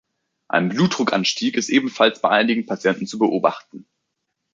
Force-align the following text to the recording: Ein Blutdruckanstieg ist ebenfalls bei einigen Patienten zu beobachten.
Ein 0.47 0.69
Blutdruckanstieg 0.69 1.55
ist 1.55 1.69
ebenfalls 1.69 2.19
bei 2.21 2.29
einigen 2.29 2.65
Patienten 2.65 3.05
zu 3.05 3.19
beobachten. 3.19 3.85